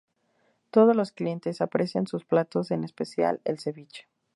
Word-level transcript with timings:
Todos 0.71 0.95
los 0.95 1.11
clientes 1.11 1.61
aprecian 1.61 2.07
sus 2.07 2.25
platos, 2.25 2.71
en 2.71 2.83
especial, 2.83 3.39
el 3.43 3.59
ceviche. 3.59 4.07